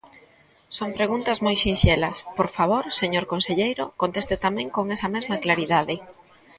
Son 0.77 0.89
preguntas 0.97 1.37
moi 1.45 1.55
sinxelas, 1.63 2.17
por 2.37 2.47
favor, 2.57 2.83
señor 3.01 3.25
conselleiro, 3.33 3.85
conteste 4.01 4.35
tamén 4.45 4.67
con 4.75 4.85
esa 4.95 5.07
mesma 5.15 5.35
claridade. 5.43 5.95